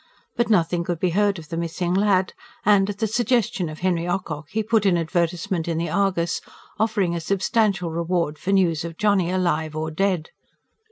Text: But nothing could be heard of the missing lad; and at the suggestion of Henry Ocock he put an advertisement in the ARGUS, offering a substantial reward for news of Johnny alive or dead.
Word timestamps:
But 0.35 0.49
nothing 0.49 0.83
could 0.83 0.99
be 0.99 1.11
heard 1.11 1.37
of 1.37 1.49
the 1.49 1.57
missing 1.57 1.93
lad; 1.93 2.33
and 2.65 2.89
at 2.89 2.97
the 2.97 3.05
suggestion 3.05 3.69
of 3.69 3.81
Henry 3.81 4.07
Ocock 4.07 4.47
he 4.49 4.63
put 4.63 4.87
an 4.87 4.97
advertisement 4.97 5.67
in 5.67 5.77
the 5.77 5.91
ARGUS, 5.91 6.41
offering 6.79 7.13
a 7.13 7.19
substantial 7.21 7.91
reward 7.91 8.39
for 8.39 8.51
news 8.51 8.83
of 8.83 8.97
Johnny 8.97 9.29
alive 9.29 9.75
or 9.75 9.91
dead. 9.91 10.29